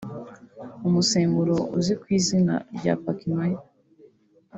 [0.87, 3.59] imusemburo uzwi ku izina rya Pakmaya